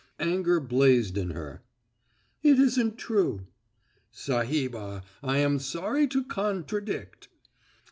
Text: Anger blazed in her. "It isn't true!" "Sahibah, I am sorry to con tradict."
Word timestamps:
Anger 0.17 0.59
blazed 0.59 1.15
in 1.15 1.29
her. 1.29 1.61
"It 2.41 2.57
isn't 2.57 2.97
true!" 2.97 3.45
"Sahibah, 4.11 5.03
I 5.21 5.37
am 5.37 5.59
sorry 5.59 6.07
to 6.07 6.23
con 6.23 6.63
tradict." 6.63 7.27